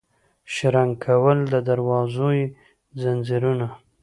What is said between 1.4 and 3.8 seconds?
د دروازو یې ځنځیرونه